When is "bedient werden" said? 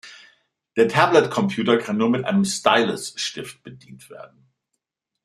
3.61-4.47